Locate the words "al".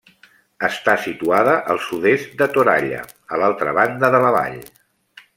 1.73-1.81